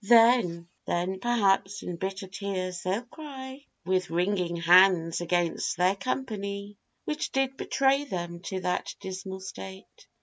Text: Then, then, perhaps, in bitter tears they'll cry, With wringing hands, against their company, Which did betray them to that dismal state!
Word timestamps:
Then, 0.03 0.67
then, 0.87 1.19
perhaps, 1.19 1.83
in 1.83 1.97
bitter 1.97 2.25
tears 2.27 2.81
they'll 2.81 3.03
cry, 3.03 3.65
With 3.85 4.09
wringing 4.09 4.55
hands, 4.55 5.21
against 5.21 5.77
their 5.77 5.95
company, 5.95 6.79
Which 7.05 7.31
did 7.31 7.55
betray 7.55 8.05
them 8.05 8.39
to 8.45 8.61
that 8.61 8.95
dismal 8.99 9.41
state! 9.41 10.07